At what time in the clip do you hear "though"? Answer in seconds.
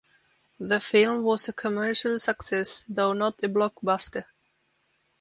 2.89-3.13